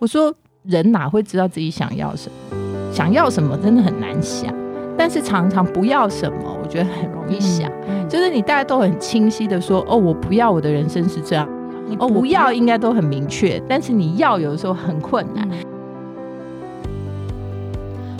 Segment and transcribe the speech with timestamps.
[0.00, 2.56] 我说人哪会知道自己想要什么？
[2.90, 4.50] 想要什么真的很难想，
[4.96, 7.70] 但是常常不要什么，我觉得很容易想。
[7.86, 11.46] 嗯、就是你大家都很清晰的说，哦，我不要我的人生是这样，
[11.86, 15.46] 你哦，不要应该都很明确，但是你要有的时候很困难。
[15.50, 15.66] 嗯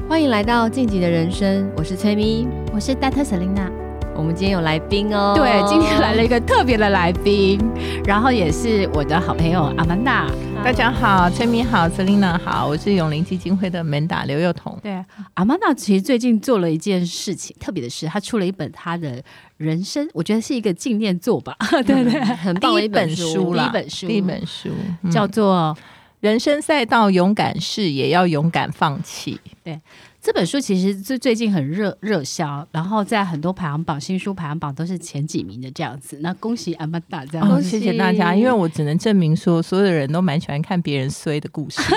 [0.06, 3.24] 欢迎来到晋级的人生，我是崔咪，我是 Dr.
[3.24, 3.70] Selina。
[4.16, 7.58] 我们今天有来宾哦，对，今天来了一个特别的来宾，
[8.04, 10.26] 然后也是我的好朋友阿曼达。
[10.62, 14.78] 大家好，崔明好，Selina 好，我是永林基金会的 Manda 刘幼彤。
[14.82, 19.20] 对，阿曼达其实最近做了一件事情，特别的是她出了一本她的
[19.56, 24.68] 人生，我觉得是一个纪念作吧， 对对，很棒的一本书啦，第一本书，第一本书、
[25.02, 25.74] 嗯、叫做
[26.20, 29.34] 《人生赛道勇敢试，也要勇敢放弃》。
[29.64, 29.80] 对。
[30.22, 36.18] 这本书其实最最近很热热销，然后在很多排行榜、新书排行榜都是前几名的这样子。
[36.20, 41.80] 那恭喜阿曼达这样谢谢大家，因为我只能证明说，所有的人都蛮喜欢看别人衰的故事。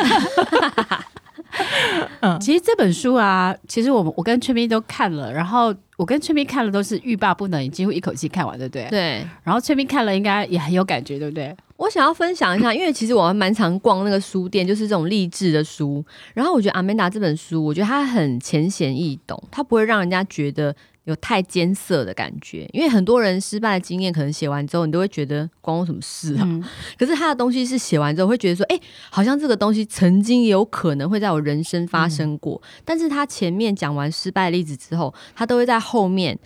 [2.22, 8.88] 嗯，其实这本书啊，其实我我跟崔斌都看了，然后我跟崔斌看了都是欲罢不能，几乎一口气看完，对不对？
[8.90, 9.28] 对。
[9.44, 11.54] 然后崔斌看了应该也很有感觉，对不对？
[11.84, 16.04] 我想要分享一下，因为其实我还蛮常逛那个书店，就是这种励志的书。
[16.34, 22.66] 然后我觉得阿曼达这本书，我觉得它很浅显易懂，它不会让人家觉得有太艰涩的感觉。
[22.72, 26.44] 因为很多人失败的经验，可能写完之后，你都会觉得关我什么事啊？
[26.46, 26.64] 嗯、
[26.98, 32.62] 可是他的东西是写完之后，会觉得说，哎、欸，好像这个东西曾经有可能会在我人生发生过。
[32.64, 36.40] 嗯、但是他前面讲完失败的例子之后，他都会在后面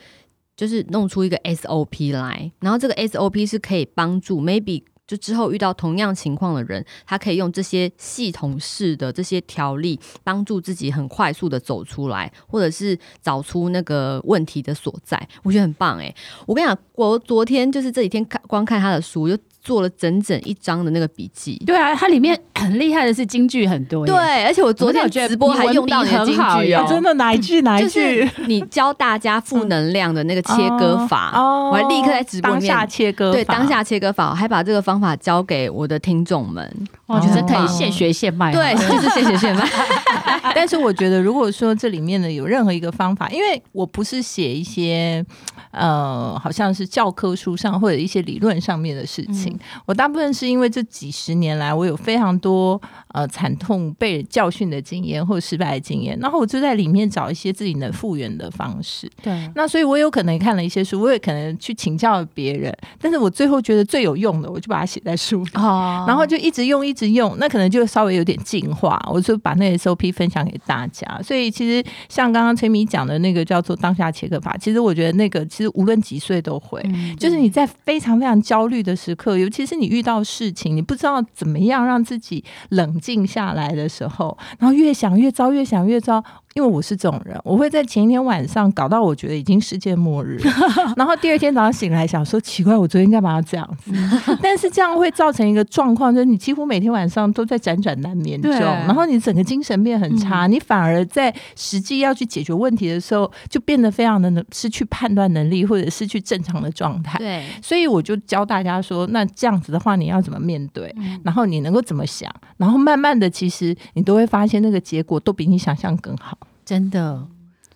[0.56, 4.82] 就是弄出一个 SOP 来，然后这个 SOP 是可以帮助 maybe。
[5.08, 15.18] 就之后遇到同样情况的人，他可以用这些系统式的这些条例，帮助自己很快速的走出来，或者是找出那个问题的所在。
[15.44, 16.14] 我觉得很棒诶，
[16.46, 19.38] 我跟你讲，我昨天就是这几天看光看他的书，就。
[19.68, 27.14] 做了整整一张的那个笔记，对啊，它里面 很厉害的是京剧很多，对，而且我昨天直播还用到你的金句哦，真的？
[27.16, 27.60] 哪一句？
[27.68, 28.26] 哪一句？
[28.48, 31.34] 你教大家负能量的那个切割法，
[31.70, 36.74] 我还立刻在直播里面当下切割，对，当下切割法，我还把这个方法教给我的听众们，
[37.08, 39.68] 我觉得可以现学现卖，对，就是现学现卖。
[40.56, 45.24] 但是我觉得，如果说这里面呢有任何一个方法，因为我不是写一些
[45.72, 49.57] 呃，好像是教科书上或者一些理论上面的事情。
[49.86, 52.82] 我大部分是因为这几十年来，我有非常多
[53.14, 59.10] 呃惨痛被教训的经验或者失败的经验，然后我就在里面找一些自己能复原的方式。
[59.22, 71.20] 对，那所以我有可能看了一些书，我也可能去请教别人，但是我最后觉得最有用的，我就把它写在书里，哦， 然后就一直用，一直用，那可能就稍微有点进化，我就把那个 SOP 分享给大家。
[71.24, 79.88] 所以其实像刚刚崔米讲的那个叫做当下切割法，其实我觉得那个其实无论几岁都会，嗯、就是你在非常非常焦虑的时刻，尤其是你。
[79.88, 86.22] 遇到事情，你不知道怎么样让自己冷静下来的时候，然后越想越糟，越想越糟。
[86.58, 90.40] 因为我是这种人，我会在前一天晚上搞到我觉得已经世界末日，
[90.98, 93.92] 然后第二天早上醒来想说奇怪，我昨天干嘛要这样子？
[94.42, 107.20] 但是这样会造成一个状况，就是你几乎每天晚上都在辗转难眠中，然后你整个精神变很差，你反而在实际要去解决问题的时候，就变得非常的失去判断能力，或者失去正常的状态。
[107.20, 110.92] 对，所以我就教大家说，那这样子的话，你要怎么面对？
[111.24, 112.34] 然后你能够怎么想？
[112.58, 116.36] 然后慢慢的，其实你都会发现那个结果都比你想象更好。
[116.68, 117.26] 真的，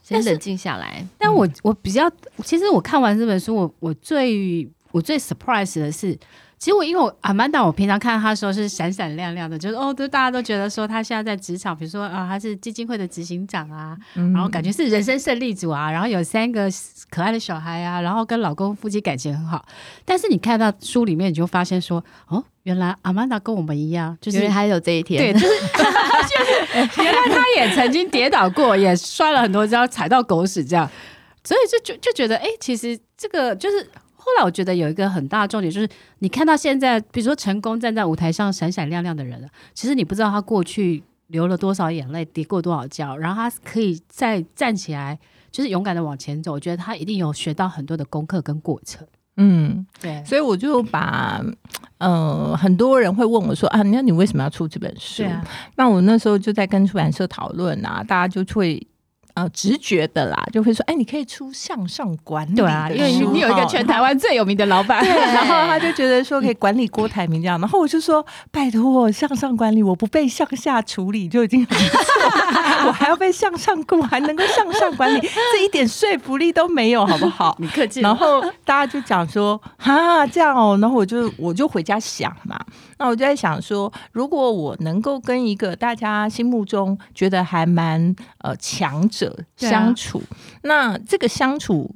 [0.03, 1.07] 先冷静下来。
[1.18, 2.12] 但我我比较，
[2.44, 6.19] 其实我看完这本书，我我最我最 surprise 的是，
[6.61, 16.69] 其实我因为我阿曼达，我平常看到他说是闪闪亮亮的，就是哦，都大家都觉得说他现在在职场，比如说啊，他是基金会的执行长啊，嗯、然后感觉是人生胜利组啊，然后有三个
[17.09, 19.66] 可爱的小孩啊，然后跟老公夫妻感情很好。
[20.05, 22.44] 但是你看到书里面，你就发现说，哦。
[22.61, 25.47] 原来阿曼达跟我们一样，就是还有这一天，对，就是
[26.78, 30.88] 就是原来他也曾经跌倒过，也摔了很多跤，踩到狗屎这样，
[31.43, 33.89] 所以就就就觉得，哎、欸，其实这个就是
[34.24, 35.90] 后来我觉得有一个很大的重点，就是
[36.20, 45.18] 你看到现在，比如说成功站在舞台上闪闪亮亮的人，其实你不知道他过去流了多少眼泪，跌过多少跤，然后他可以再站起来，
[45.52, 46.53] 就是勇敢的往前走。
[46.53, 49.06] 我觉得他一定有学到很多的功课跟过程。
[49.38, 51.44] 嗯，对，所以我就把，
[51.97, 55.24] 呃，很多人会问我说啊，那你为什么要出这本书？
[55.24, 55.44] 啊、
[55.78, 58.85] 那我那时候就在跟出版社讨论啊，大家就会
[59.33, 75.19] 呃，直觉的啦，就会说，哎，你可以出向上管理，对啊，因为你有一个全台湾最有名的老板， 然后他就觉得说可以管理郭台铭这样，然后我就说，拜托我向上管理，我不被向下处理就已经很不错， 我还要被向上顾，还能够向上管理，
[75.53, 77.55] 这一点说服力都没有，好不好？
[77.59, 78.01] 你客气。
[78.01, 82.59] 然后大家就讲说，哈，这样哦，然后我就我就回家想嘛，
[83.02, 89.36] 那我就在想说，如果我能够跟一个大家心目中觉得还蛮呃强者。
[89.58, 91.96] 相处，啊、那这个相处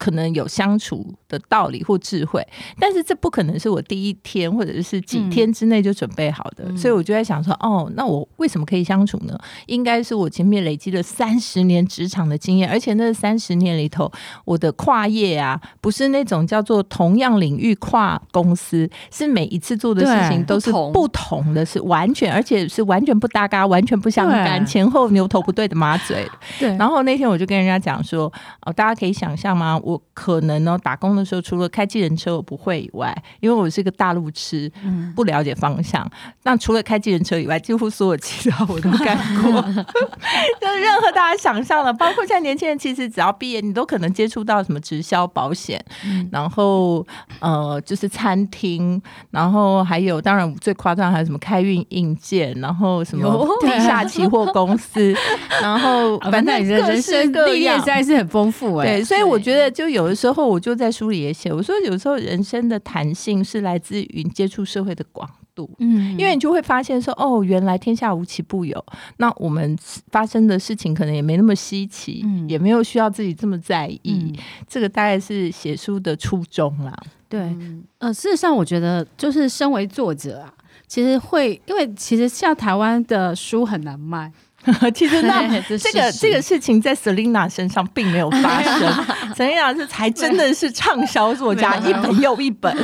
[0.00, 2.42] 可能有相处的道理或智慧，
[2.78, 9.38] 但是这不可能是我第一天或者是几天之内就准备好的，嗯、所以我就在想说，哦，那我为什么可以相处呢？
[9.66, 14.10] 应该是我前面累积了三十年职场的经验，而且那三十年里头，
[14.46, 26.26] 我的跨业啊，不是那种叫做同样领域跨公司，是每一次做的事情都是不同的，是完全而且是完全不搭嘎，完全不相干，前后牛头不对的马嘴。
[26.58, 26.74] 对。
[26.78, 28.32] 然后那天我就跟人家讲说，
[28.62, 29.78] 哦，大家可以想象吗？
[29.82, 31.40] 我可能呢打工的时候。
[31.40, 34.70] 除了开计程车我不会以外，因为我是个大路痴，
[35.16, 36.08] 不了解方向。
[36.42, 39.52] 那、嗯、除了开计程车以外，几乎所有其他我都干过，
[40.60, 47.04] 就是任何大家想象的，包括现在年轻人，其实只要毕业，你都可能接触到什么直销、保险，嗯、然后
[47.40, 49.00] 呃，就是餐厅，
[49.30, 55.14] 然后还有当然最夸张还有什么开运硬件，然后什么地下期货公司，
[55.62, 58.86] 然后 反正人生历练实在是很丰富哎。
[58.86, 61.50] 对，所以我觉得就有的时候我就在书里也写。
[61.50, 68.84] 我说，有时候人生的弹性是来自于接触社会的广度，嗯，因为你就会发现说，哦，原来天下无奇不有，
[69.16, 69.74] 那我们
[70.10, 74.36] 发生的事情可能也没那么稀奇，嗯，也没有需要自己这么在意，嗯，
[74.68, 76.94] 这个大概是写书的初衷啦。
[77.26, 80.52] 对，嗯，呃，事实上，我觉得就是身为作者啊，
[80.86, 84.30] 其实会，因为其实像台湾的书很难卖。
[84.94, 85.48] 其实那
[85.78, 88.92] 这个这个事情在 Selina 身上并没有发生，
[89.34, 92.76] Selina 是才真的是畅销作家，一本又一本。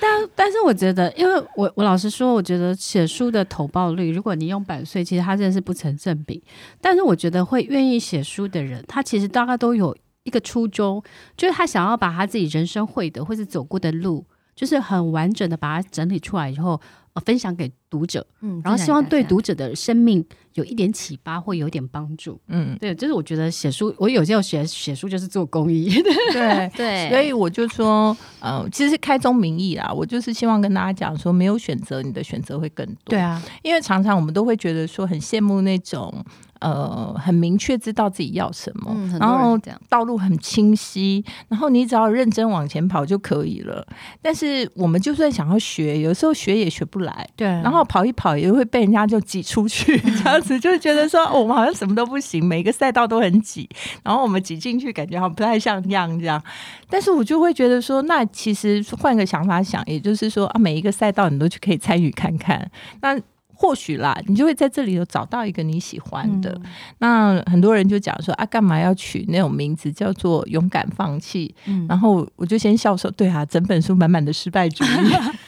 [0.00, 6.42] 但但是我觉得，因为我我老实说，我觉得写书的投报率，如果你用版税，其实它真的是不成正比。
[6.80, 11.02] 但是我觉得会愿意写书的人，他其实大概都有一个初衷，
[11.36, 14.24] 就是他想要把他自己人生会的或是走过的路，
[14.54, 16.80] 就是很完整的把它整理出来以后。
[17.24, 20.24] 分享给读者，嗯，然后希望对读者的生命
[20.54, 25.88] 有一点启发或有一点帮助，嗯，对，就是我觉得写书，我有时候写写书就是做公益，
[26.32, 36.24] 对对，所以我就说，呃，其实是开宗明义啦，我就是希望跟大家讲说，没有选择，你的选择会更多，对啊，因为常常我们都会觉得说，很羡慕那种。
[36.60, 39.58] 呃，很明确知道自己要什么，嗯、然后
[39.88, 43.86] 道路很清晰，然后你只要认真往前跑就可以了。
[44.22, 47.46] 但是我们就算想要学，有时候学也学不来，对。
[47.46, 53.68] 然后跑一跑也会被人家就挤出去， 这样子就觉得说我们好像什么都不行，每个赛道都很挤，
[54.02, 56.42] 然后我们挤进去感觉好像不太像样这样。
[56.88, 62.70] 但是我就会觉得说，那其实换个想法想，也就是说啊，每一个赛道你都去可以参与看看，
[63.00, 63.20] 那。
[63.58, 66.50] 或许啦，你就会在这里头找到一个你喜欢的。
[66.62, 71.54] 嗯、那很多人就讲说啊，干嘛要取那种名字叫做勇敢放弃？
[71.64, 74.88] 嗯、然后我就先笑说，对啊，整本书满满的失败主义，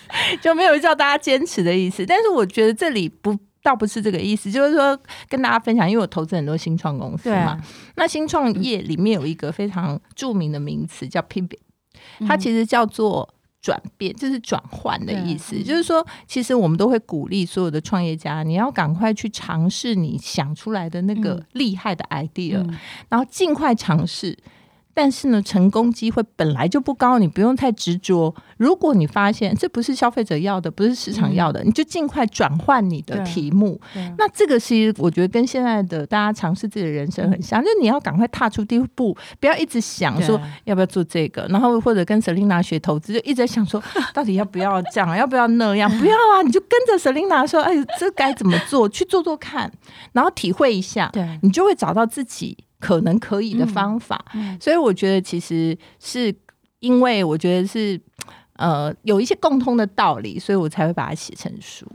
[0.41, 2.07] 就没有叫大家坚持的意思。
[2.07, 7.37] 但是我觉得这里不倒不是这个意思，就是说跟大家分享，因为我投资很多新创公司嘛。
[7.37, 7.61] 啊、
[7.97, 11.59] 那新创业里面有一个非常著名的名词叫 pivot，
[12.27, 13.29] 它其实叫做。
[13.69, 22.67] 转变就是转换的意思，就是说，其实我们都会鼓励所有的创业家，你要赶快去尝试你想出来的那个厉害的 idea，
[23.11, 24.35] 然后尽快尝试。
[24.99, 28.35] 但是呢，成功机会本来就不高，你不用太执着。
[28.57, 33.81] 如果你发现这不是消费者要的，不是市场要的，嗯、你就尽快转换你的题目。
[34.19, 43.81] 那这个其实我觉得跟现在的大家尝试自己的人生很像，嗯、就你要赶快踏出第一步，不要一直想说要不要做这个，然后或者跟 Selina 学投资，就一直在想说
[44.13, 49.71] 到底要不要这样，要不要那样，不要啊，你就跟着 Selina 说，哎，这该怎么做，去做做看，
[50.11, 52.59] 然后体会一下，对你就会找到自己。
[52.79, 54.25] 可能可以的方法，
[54.61, 56.35] 所以我觉得其实是
[56.81, 58.01] 因为我觉得是
[58.55, 61.87] 呃有一些共通的道理，所以我才会把它写成书。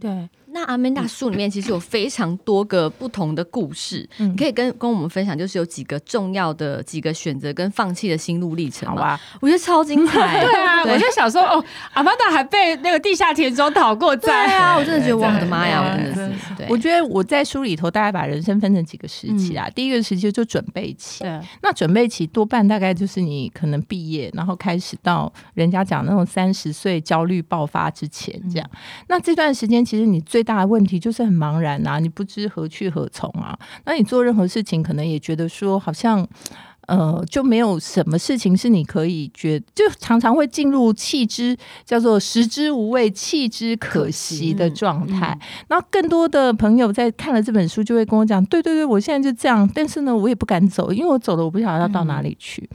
[0.00, 0.28] 对。
[0.58, 8.88] 那阿曼达书里面其实有非常多个不同的故事，嗯、你可以跟跟我们分享，就是有几个重要的几个选择跟放弃的心路历程。
[8.88, 10.40] 好吧，我觉得超精彩。
[10.44, 14.46] 对啊，对我就想说，哦，阿曼达还被那个地下铁中讨过债。
[14.48, 16.54] 对啊，我真的觉得我的妈呀，我真的是。
[16.56, 19.68] 对，我觉得我在书里头大概把人生分成几个时期啊。
[19.68, 28.68] 嗯、第一个时期就准备期，对，那准备期多半大概就是你可能毕业，然后开始到人家讲那种三十岁焦虑爆发之前这样。
[28.72, 33.58] 嗯、那这段时间其实你最大的问题就是很茫然啊，你不知何去何从啊。
[33.84, 36.26] 那你做任何事情，可能也觉得说好像。
[36.88, 45.38] 呃，就没有什么事情是你可以觉，就常常会进入弃之叫做食之无味，弃之可惜的状态。
[45.68, 52.66] 然后更多的朋友在看了这本书，就会跟我讲：对对对，我现在就这样，但是呢，我也不敢走，因为我走了，我不晓得要到哪里去。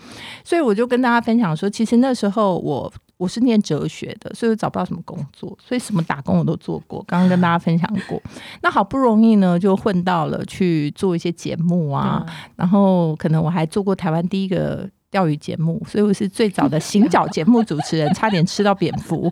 [0.44, 2.94] 所以我就跟大家分享说，其实那时候我。
[3.24, 7.02] 我是念哲学的，所以我找不到什么工作，所以什么打工我都做过。
[7.08, 8.22] 刚刚跟大家分享过，
[8.62, 12.26] 那好不容易呢，就混到了去做一些节目啊，
[12.58, 19.32] 然后可能我还做过台湾第一个钓鱼节目，所以我是最早的行脚节目主持人， 差点吃到蝙蝠。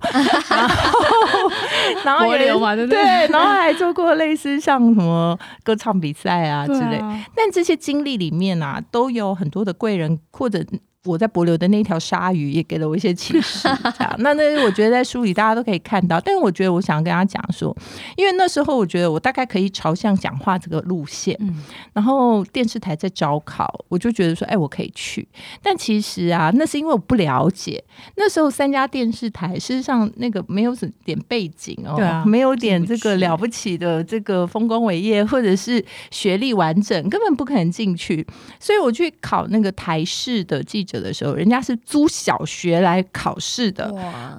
[2.06, 6.98] 然后，然后也对，然后还做过类似像什么歌唱比赛啊之类。
[7.36, 10.64] 但这些经历里面啊，都有很多的贵人或者。
[11.04, 13.68] 我在帛琉的那条鲨鱼也给了我一些启示，
[13.98, 14.16] 这样。
[14.20, 17.76] 那那我觉得在书里大家都可以看到，但是我觉得我想跟他讲说，
[18.16, 25.28] 因为那时候我觉得我大概可以朝向讲话这个路线，嗯，然后电视台在招考，我就觉得说，哎，我可以去。
[25.64, 27.84] 但其实啊，那是因为我不了解，
[28.16, 38.24] 那时候三家电视台事实上那个没有什么点背景哦，对啊，没有点这个了不起的这个丰功伟业，或者是学历完整，根本不可能进去。
[38.60, 40.91] 所以我去考那个台视的记者。
[41.00, 43.94] 的时候，人家是租小学来考试的，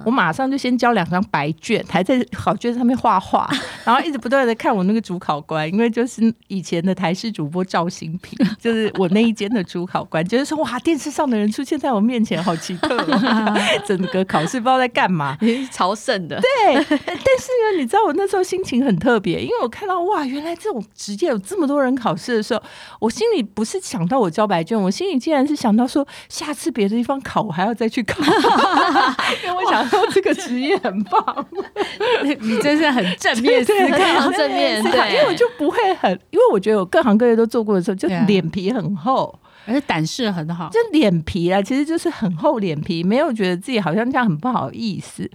[0.05, 3.49] 我马上就先交两张白卷，还在考卷上面画画，
[3.85, 12.97] 然后一直不断的看我那个主考官，因为就是以前的台视主播赵新平，就是我那一间的主考官，觉得说哇，电视上的人出现在我面前，好奇特，
[13.87, 15.37] 整个考试不知道在干嘛，
[15.71, 22.61] 朝圣的，对，但是呢，你知道我那时候心情很特别，因为我看到哇，原来这种职业有这么多人考试的时候，
[22.99, 26.05] 我心里不是想到我交白卷，我心里竟然是想到说。
[26.43, 28.21] 下次别的地方考，我还要再去考，
[29.43, 31.45] 因为我想说这个职业很棒。
[32.23, 40.69] 你真是很正面思考，正面对，因为我就不会很，因为我觉得我各行各业都做过的时候，就脸皮很厚，而且胆识很好。
[40.69, 45.29] 就脸皮啊，其实就是很厚脸皮，没有觉得自己好像这样很不好意思。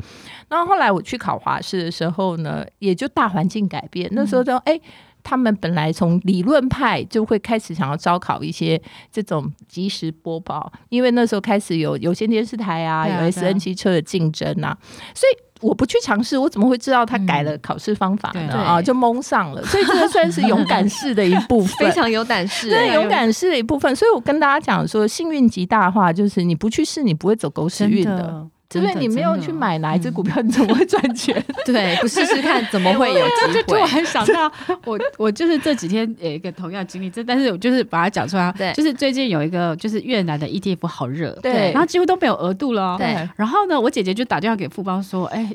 [0.49, 4.73] 然后后来我去考华师的时候呢，也就大环境改变，那时候就哎。
[4.73, 4.83] 欸
[5.29, 8.81] 他们本来从理论派就会开始想要招考一些
[9.13, 14.75] 这种即时播报，因为那时候开始有有线电视台啊，啊有 SN 汽车的竞争啊，
[15.15, 18.53] 所以我不去尝试，我怎么会知道他改了考试方法呢？
[18.55, 23.95] 嗯、啊，就蒙上了，所以这个算是勇敢式的一部分， 非常有胆识，对，勇敢式的一部分。
[23.95, 28.47] 所以我跟大家讲说，幸运极大化就是你不去试，你不会走狗屎运的。
[28.75, 31.43] 因为你没有去买哪一只股票，你怎么会赚 钱？
[31.65, 33.55] 对，不试试看怎么会有 机会？
[33.55, 34.53] 就突然想到，
[34.85, 38.53] 我 我就是这几天有一个同样经历，这但是我就是把它讲出来。
[38.59, 42.99] 对，就是最近有一个就是越南的 ETF 好热，对，然后几乎都没有额度了。
[42.99, 43.07] 对，
[43.37, 45.51] 然后呢，我姐姐就打电话给富邦说，哎，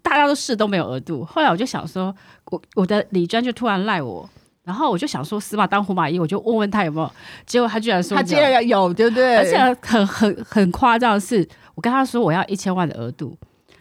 [0.00, 1.24] 大家都试都没有额度。
[1.24, 2.14] 后来我就想说，
[2.46, 4.28] 我我的李专就突然赖我，
[4.64, 7.10] 然后我就想说死马当活马医，我就问问他有没有，
[7.46, 9.36] 结果他居然说他竟然有，对不对？
[9.36, 11.48] 而且很很很夸张的是。
[11.74, 13.34] 我跟他说我要一千万的额度，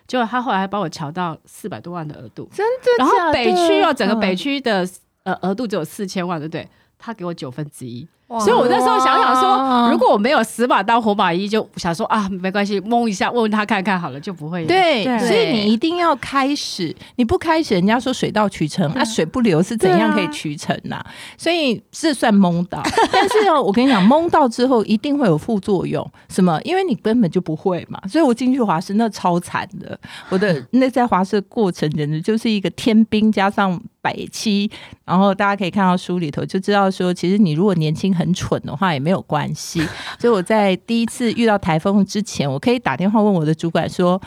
[0.08, 2.92] 结果他后来还帮我调到四百多万的额度，真的的？
[3.00, 4.88] 然后北区哦，整个北区的
[5.24, 6.66] 呃额度只有四千万，对不对？
[6.98, 8.08] 他给我九分之一。
[8.40, 14.66] 所以，我那时候想想说，如果我没有死马当活马医，就想说啊，没关系，蒙一下，问问他看看好了，就不会。
[14.66, 21.04] 对，所以你一定要开始，你不开始，人家说水到渠成，那水不流是怎样可以渠成呐？
[21.38, 26.60] 所以是算蒙到， 但是哦，我跟你讲，蒙到之后一定会有副作用，什么？
[26.64, 28.00] 因为你根本就不会嘛。
[28.08, 34.70] 所以我进去华师那超惨的，我的那在华师的过程简直就是一个天兵加上百七，
[35.06, 39.80] 然后大家可以看到书里头就知道说，其实你如果年轻很蠢的话也没有关系。
[40.20, 44.22] 所以我在第一次遇到台风之前，我可以打电话问我的主管说：“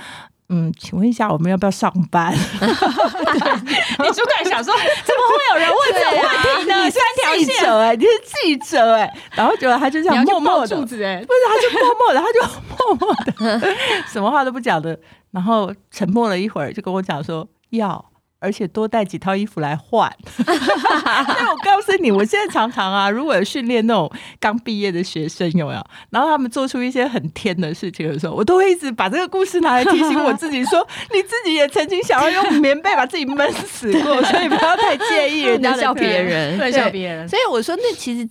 [0.48, 4.74] 嗯，请问一下，我们要不要上班？” 你主管想说
[5.04, 6.98] ：“怎么会有人问这个问题呢？”你是
[7.44, 8.10] 记者哎、欸，你是
[8.42, 12.38] 记者哎、欸，然后结果他就这样默默的，不是，他就默默的，他就
[12.78, 13.14] 默默
[13.60, 13.76] 的，
[14.12, 14.98] 什么话都不讲的，
[15.30, 18.04] 然后沉默了一会儿，就跟我讲说要。
[18.44, 20.14] 而且多带几套衣服来换。
[20.46, 25.82] 那我告诉你，我现在常常啊， 如果有训练那种刚毕业的学生，有没有？
[26.10, 37.26] 然后他们做出一些很天的事情的时候，我都会一直把这个故事拿来提醒我自己说，说你自己也曾经想要用棉被把自己闷死过， 所以不要太介意人家笑别人，对，笑别人。
[37.26, 38.28] 所以我说，那其实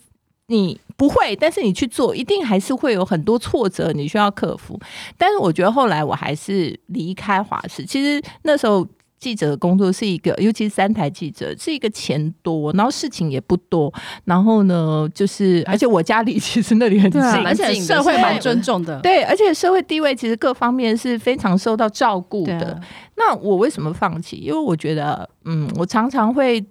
[0.47, 4.79] 你不会，但是你去做，一定还是会有很多挫折，你需要克服。
[5.17, 8.87] 但是我觉得后来我还是离开华视，其实那时候。
[9.23, 13.93] 记者的工作是一个，尤其是三台记者是一个钱多，然后事情也不多，
[14.25, 22.81] 然后呢，就是而且我家里其实那里很近，啊、而且社会蛮尊重的，对，而且社会地位其实各方面是非常受到照顾的。
[23.15, 24.35] 那我为什么放弃？
[24.35, 26.61] 因为我觉得，嗯，我常常会。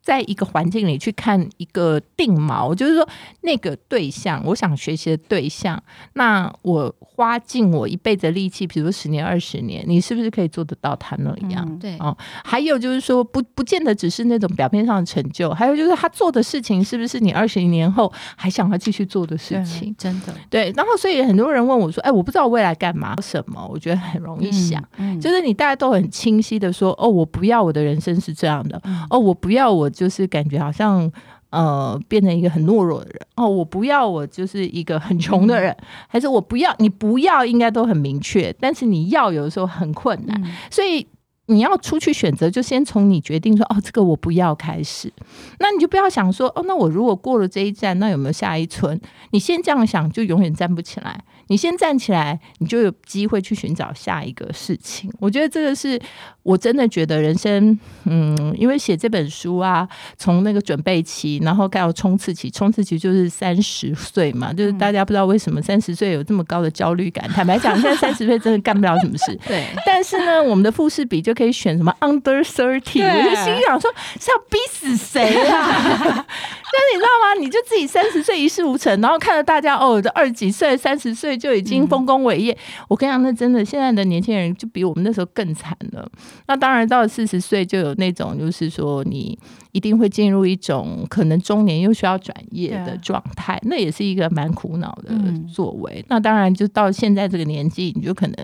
[0.00, 3.08] 在一个环境里去看一个定锚，就是说
[3.40, 5.82] 那个对象，我想学习的对象，
[6.12, 11.64] 那我花尽我一辈子的力气，比如说十年、二十年，你是不是可以做得到他那样？
[11.66, 19.94] 嗯、对哦，还有就是说，不不见得只是那种表面上的成就，还有就是他做的事情是不是你二十年后还想要继续做的事情？
[19.96, 20.70] 真的对。
[20.76, 28.78] 然后，所以很多人问我说：“哎，我不知道未来干嘛什么？”我觉得很容易想，嗯嗯、就是你大家都很清晰的说：“哦，我不要我的人生是这样的。
[28.84, 29.90] 嗯”哦，我不要我。
[29.94, 31.08] 就是感觉好像
[31.54, 33.20] 呃变成一个很懦弱的人。
[33.36, 41.06] 哦，我不要我就是一个很穷的人，嗯、还是我不要你不要应该都很明确，但是你要有的时候很困难，嗯、所以
[41.46, 45.12] 你要出去选择，就先从你决定说哦这个我不要开始，
[45.58, 49.00] 那你就不要想说哦那我如果过了这一站，那有没有下一村？
[49.30, 51.22] 你先这样想，就永远站不起来。
[51.48, 55.12] 你先站起来，你就有机会去寻找下一个事情。
[55.20, 56.00] 我觉得这个是
[56.42, 67.28] 我真的觉得人生，嗯，因为写这本书啊，从那个准备期，然后到冲刺期，冲刺期就是三十岁嘛，就是大家不知道为什么三十岁有这么高的焦虑感。
[67.28, 69.38] 坦白讲，现在三十岁真的干不了什么事。
[69.46, 69.66] 对。
[69.84, 76.26] 但是呢，我们的复试比就可以选什么 under thirty，对我就心想说是要逼死谁啊？
[76.76, 77.40] 但是你知道吗？
[77.40, 82.52] 你就自己三十岁一事无成，然后看着大家哦，这二十几岁、三十岁就已经丰功伟业。
[82.52, 86.10] 嗯、我跟你讲，那真的现在的年轻人就比我们那时候更惨了。
[86.48, 89.38] 那当然到了四十岁，就有那种就是说你
[89.70, 95.12] 一定会进入一种可能中年又需要转业的状态，那也是一个蛮苦恼的
[95.52, 96.00] 作为。
[96.00, 98.36] 嗯、那当然就到现在这个年纪，你就可能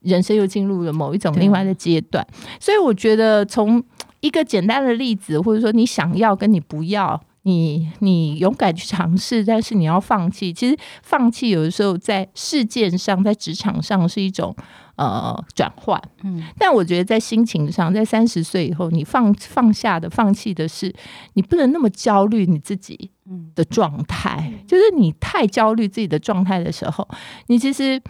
[0.00, 2.26] 人生又进入了某一种另外的阶段。
[2.58, 3.82] 所以我觉得从
[4.20, 7.20] 一个简单的例子，或者说你想要跟你不要。
[7.44, 10.52] 你你勇敢去尝试，但是你要放弃。
[10.52, 14.54] 其实放弃有的时候在事件上，在职场上是一种
[14.96, 16.42] 呃转换，嗯。
[16.58, 20.94] 但我觉得在心情上，在三十岁以后，你放放下的、放弃的是，
[21.34, 23.10] 你不能那么焦虑你自己
[23.54, 24.50] 的状态。
[24.52, 27.08] 嗯、就是你太焦虑自己的状态的时候，
[27.46, 28.02] 你其实。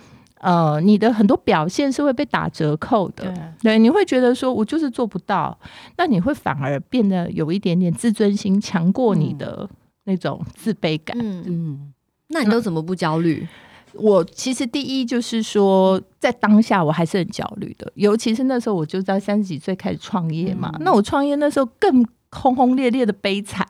[0.44, 5.58] 呃，你的很多表现是会被打折扣的，对，对，你会觉得说我就是做不到，
[5.96, 9.66] 那你会反而变得有一点点自尊心强过你的
[10.04, 11.16] 那种自卑感。
[11.18, 11.44] 嗯。
[11.46, 11.92] 嗯，
[12.28, 13.48] 那你都怎么不焦虑？
[13.94, 23.64] 嗯，我其实第一就是说，在当下我还是很焦虑的，尤其是那时候我就在三十几岁开始创业嘛，嗯，那我创业那时候更轰轰烈烈的悲惨，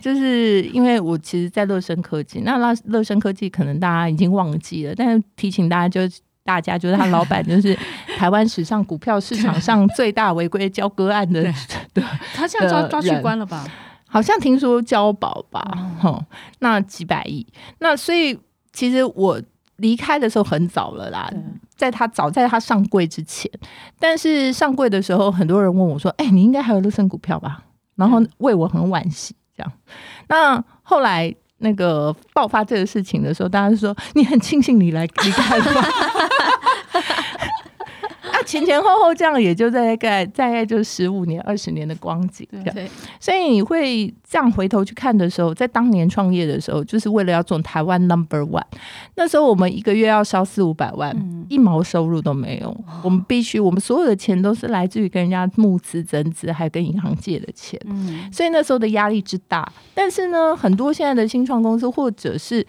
[0.00, 7.76] 就是因为我其实，在乐生科技，那乐乐生科技可能大家已经忘记了，但是提醒大家，就大家就是他老板就是
[8.16, 11.42] 台湾史上股票市场上最大违规交割案的，
[11.92, 12.02] 对。
[12.34, 13.66] 他现在抓抓去关了吧？
[14.08, 15.60] 好像听说交保吧，
[16.00, 16.26] 哈、嗯，
[16.60, 17.46] 那几百亿，
[17.80, 18.38] 那所以
[18.72, 19.40] 其实我
[19.76, 21.30] 离开的时候很早了啦，
[21.74, 23.50] 在他早在他上柜之前，
[23.98, 27.64] 但是上柜的时候，很多人问我说：“哎、欸，你应该还有乐生股票吧？”
[27.96, 29.72] 然后为我很惋惜，这样。
[30.28, 35.82] 那后来那个爆发这个事情的时候，大家就说：“你很庆幸你来离开了吗？”
[38.46, 42.88] 前前后后这样也就大概大概就十五年、二十年的光景，对。
[43.20, 48.62] 所以你会这样回头去看的时候，在当年创业的时候，就是为了要做台湾 Number One。
[49.16, 52.74] 那时候我们一个月要烧四五百万，嗯、一毛收入都没有。
[53.02, 57.80] 我们必须，我们所有的钱都是来自于跟人家募资增资，还有跟银行借的钱。
[57.86, 59.70] 嗯、所以那时候的压力之大。
[59.92, 62.66] 但是呢，很多现在的新创公司或者是。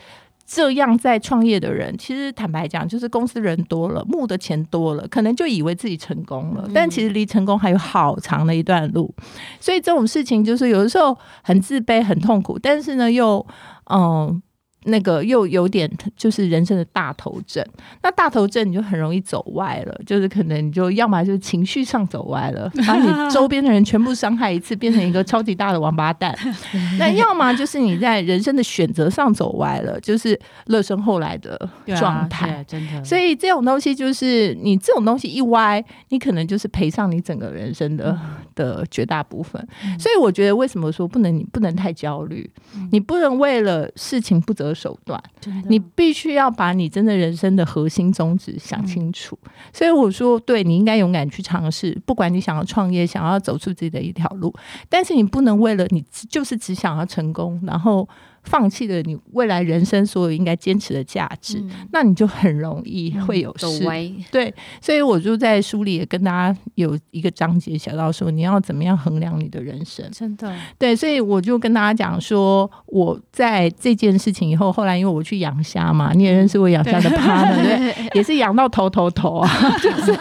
[0.49, 9.13] 这样在创业的人，其实坦白讲，就是公司人多了，募的钱多了，可能就以为自己成功了，但其实离成功还有好长的一段路。
[9.60, 13.45] 所以这种事情就是有的时候很自卑、很痛苦，但是呢，又
[13.91, 14.41] 嗯。
[14.88, 17.63] 那个又有点就是人生的大头症，
[18.02, 26.34] 那大头症你就很容易走歪了，就是可能你就要么就是情绪上走歪了， 把你周边的人全部伤害一次，变成一个超级大的王八蛋；
[26.97, 32.47] 那要么就是你在人生的选择上走歪了，就是乐生后来的状态。
[32.47, 38.17] 啊、真的，所以这种东西就是你这种东西一歪，你可能就是赔上你整个人生的
[38.56, 39.65] 的绝大部分。
[40.00, 42.50] 所以我觉得为什么说不能你不能太焦虑，
[42.91, 45.21] 你不能为了事情不择手段，
[45.67, 49.37] 你必须要把你真的人生的核心宗旨想清楚。
[49.43, 54.53] 嗯、所以我说，对，你应该勇敢去尝试，不管你想要创业，想要走出自己的一条路，
[54.87, 58.07] 但是你不能为了你就是只想要成功，然后
[58.47, 63.65] 放弃了你未来人生所有应该坚持的价值，嗯、那你就很容易会有事。
[63.86, 70.10] 嗯、对，所以我就在书里也跟大家有一个章节写到说，你要怎么样衡量你的人生？
[70.12, 79.49] 真的，对，所以我就跟大家讲说，我在这件事情以后，后来因为我去养虾嘛，你也认识我养虾的 partner，对，对， 也是养到头头头啊，
[79.83, 80.13] 就是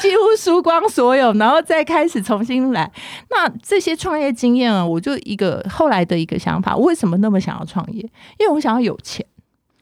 [0.00, 2.90] 几乎输光所有，然后再开始重新来。
[3.28, 7.17] 那这些创业经验啊，我就一个后来的一个想法，为什么？
[7.20, 8.02] 那么想要创业，
[8.38, 9.24] 因为我想要有钱，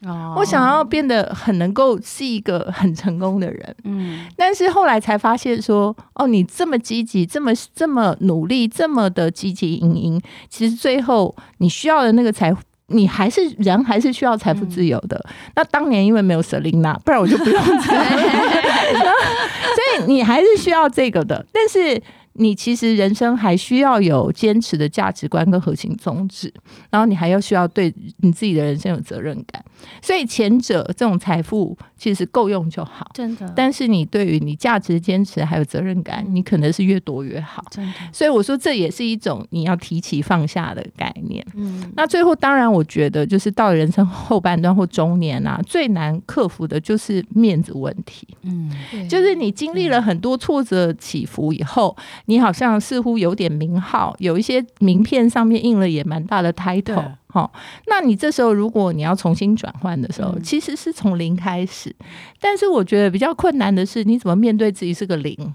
[0.05, 15.17] 哦，我想要变得很能够是一个很成功的人，嗯，但是后来才发现说，哦，你这么积极，这么这么努力，这么的积极营营，其实最后你需要的那个财富，你还是人还是需要财富自由的。
[15.29, 18.05] 嗯、那当年因为没有 Selina，不然我就不用这样，
[19.75, 22.01] 所以你还是需要这个的，但是。
[22.37, 26.53] 你其实人生还需要有坚持的价值观跟核心宗旨，
[26.89, 29.63] 然后你还要需要对你自己的人生有责任感。
[30.01, 33.51] 所以前者这种财富其实够用就好，真的。
[33.55, 37.93] 但是你对于你价值坚持还有责任感，你可能是越多越好，真的。
[38.11, 41.45] 所以我说这也是一种你要提起放下的概念。
[41.55, 41.91] 嗯。
[41.95, 48.27] 那最后当然我觉得就是到了人生后半段或中年啊，最难克服的就是面子问题。
[48.43, 48.71] 嗯，
[49.09, 51.95] 就是你经历了很多挫折起伏以后。
[52.25, 57.51] 你好像似乎有点名号，有一些名片上面印了也蛮大的 title，好，
[57.87, 61.93] 那你这时候如果你要重新转换的时候，嗯、其实是从零开始，
[62.39, 65.53] 但是我觉得比较困难的是你怎么面对自己是个零，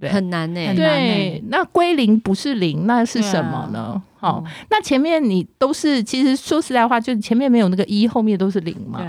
[0.00, 4.02] 对，很难呢、欸，对，那归零不是零，那是什么呢？
[4.22, 9.00] 好，哦嗯、那前面你都是，其实说实在话，就前面没有那个一，后面都是零嘛。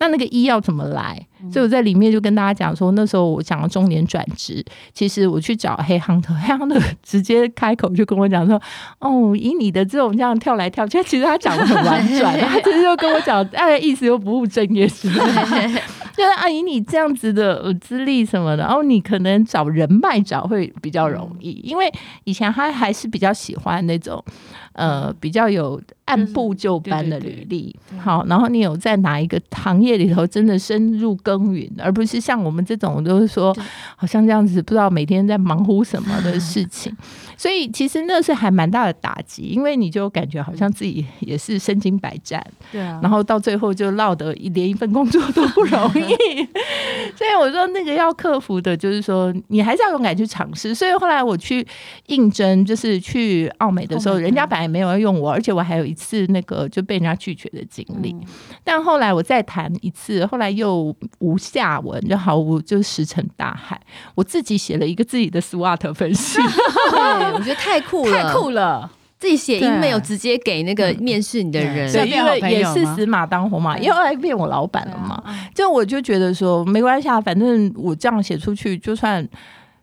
[0.00, 1.24] 那那个一要怎么来？
[1.40, 8.60] 嗯、所以我在里面就跟大家讲说，那时候我讲了中年转职，其实我去找黑亨特， 黑亨特直接开口就跟我讲说，
[8.98, 15.22] 哦，以你的这种这样跳来跳去，其实他讲的很婉转， 他其实就跟我讲，大概意思又不务正业似的。
[16.16, 21.92] 就是阿姨，你这样子的资历什么的，然后你可能找人脉找会比较容易，因为
[22.24, 24.24] 以前他还是比较喜欢那种，
[24.72, 27.76] 呃，比较有按部就班的履历。
[27.98, 33.54] 好，然后你有在哪一个行业里头真的深入耕耘，而不是像我们这种都是说，
[33.96, 36.90] 好像这样子不知道每天在忙乎什么的事情。
[37.36, 46.44] 所以其实那是还蛮大的打击，因为你就感觉好像自己也是身经百战，对啊，然后到最后就落得连一份工作都不容易。
[47.14, 50.74] 所以我说那个要克服的，就是说你还是要勇敢去尝试。
[50.74, 51.66] 所以后来我去
[52.06, 58.16] 应征，就是去澳美的时候，人家本来没有要用我，而且我还有一次那个就被人家拒绝的经历。
[58.64, 63.80] 但后来我再谈一次，后来又无下文，就毫无就石沉大海。
[64.14, 66.38] 我自己写了一个自己的 SWOT 分析。
[67.32, 68.90] 我觉得太酷了，太酷了！
[69.18, 75.22] 自己写 email 直接给那个面试你的人，对，因为也是死马当活马，因为后来变我老板了嘛。
[75.54, 79.26] 就我就觉得说没关系啊，反正我这样写出去，就算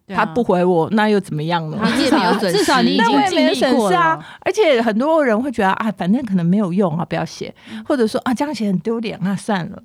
[0.09, 1.79] 他不回我，那又怎么样呢？
[1.97, 4.23] 至少至少你已经尽力过啊。
[4.41, 7.51] 而且很多人会觉得啊，反正可能没有用啊，不要写，
[7.87, 9.81] 或者说啊，这样写很丢脸啊，算了。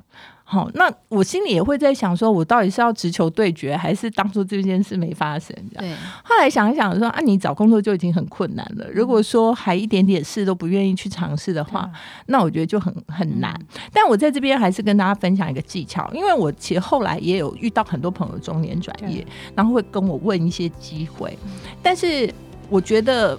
[0.50, 5.54] 好，那我心里也会在想，说我到底是要直球对决，还是当初这件事没发生？
[5.70, 5.84] 这样。
[5.84, 5.94] 对。
[6.24, 11.90] 后来想一想，说啊，你找工作就已经很困难了，如果说还一点点事都不愿意去尝试的话，
[12.28, 13.54] 那我觉得就很很难。
[13.92, 21.38] 但我在这边还是跟大家分享一个技巧，因为我其实后来也有遇到很多朋友中年转业，然后会跟我问一些机会，
[21.82, 22.32] 但是
[22.70, 23.38] 我觉得。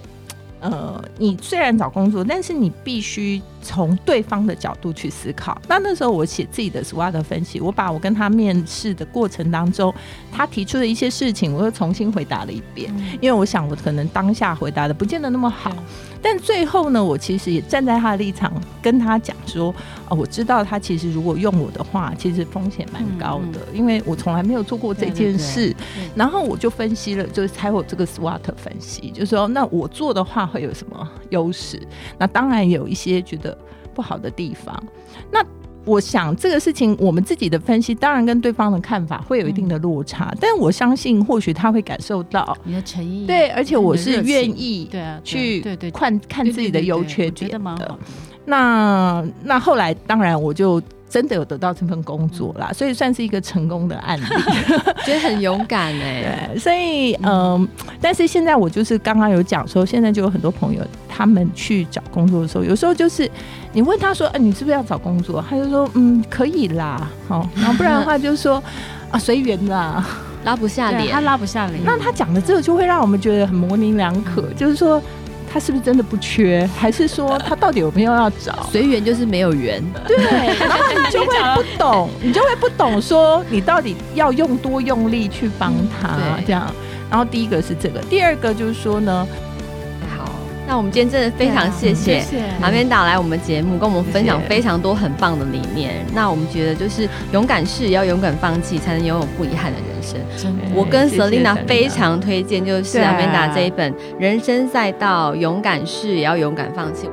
[0.62, 5.60] 呃，你虽然找工作，但是你必须从对方的角度去思考。
[5.68, 9.94] 那那时候我写自己的 SWOT 分析，我把我跟他面试的过程当中，
[10.30, 15.72] 他提出的一些事情，我又重新回答了一遍，因为我想我可能当下回答的不见得那么好。
[16.22, 19.74] 但最后呢，我其实也站在他的立场跟他讲说，
[20.06, 25.74] 哦，我知道他其实如果用我的话，其实风险蛮高的，嗯、因为我从来没有做过这件事。
[26.14, 31.80] 然后我就分析了，就是才有这个 SWOT 分析，就是说，那我做的话会有什么优势？
[32.18, 33.49] 那当然有一些觉得
[33.94, 34.82] 不好的地方。
[35.30, 35.44] 那
[35.84, 45.60] 我想这个事情，我们自己的分析当然跟对方的看法会有一定的落差，嗯、但我相信或许他会感受到你的诚意，对，而且我是愿意对啊去
[45.92, 47.98] 看看自己的优缺点的。
[48.44, 50.82] 那那后来当然我就。
[51.10, 54.24] 真的有得到这份工作啦，所以算是一个成功的案例，
[55.04, 56.46] 觉得很勇敢哎。
[56.54, 57.68] 对，所以嗯、呃，
[58.00, 63.28] 但是现在我就是刚刚有讲说，现在就有很多朋友，他们去找工作的时候，有时候就是
[63.72, 65.44] 你问他说，哎、啊，你是不是要找工作？
[65.50, 68.62] 他就说，嗯，可以啦，好，然后不然的话就是说
[69.10, 70.06] 啊，随缘啦，
[70.44, 71.80] 拉不下脸，他拉不下脸。
[71.84, 75.02] 那他讲的这个就会让我们觉得很模棱两可，就是说。
[75.52, 78.68] 他是不是真的不缺，还是说他到底有没有要找？
[78.70, 80.16] 随缘就是没有缘，对，
[80.58, 86.72] 然后你就会不懂，你就会不懂说你到底要用多用力去帮他、嗯、这样。
[87.10, 89.26] 然后第一个是这个，第二个就是说呢。
[90.70, 92.22] 那我们今天真的非常谢谢
[92.62, 95.90] 阿曼达来我们节目，跟我们分享非常多很棒的理念。
[95.94, 100.20] 谢谢，那我们觉得就是勇敢是，也要勇敢放弃，才能拥有不遗憾的人生。
[100.72, 107.10] 我跟 Selina 非常推荐，就是阿曼达这一本《人生赛道》，勇敢试，也要勇敢放弃。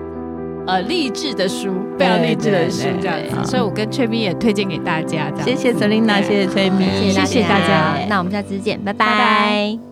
[0.67, 3.49] 呃，励志的书，非常励志的书，这样子。
[3.49, 5.31] 所以我跟崔咪也推荐给大家。
[5.43, 8.05] 谢谢 Selina，谢谢崔咪，谢谢大家。
[8.07, 9.07] 那我们下次见，拜拜。
[9.07, 9.86] 拜拜。